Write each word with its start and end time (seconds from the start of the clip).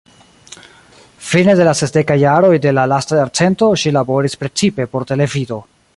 Fine 1.25 1.53
de 1.59 1.67
la 1.67 1.75
sesdekaj 1.81 2.17
jaroj 2.23 2.51
de 2.65 2.73
la 2.77 2.85
lasta 2.95 3.21
jarcento 3.21 3.69
ŝi 3.83 3.95
laboris 3.99 4.39
precipe 4.45 4.93
por 4.95 5.07
televido. 5.13 5.65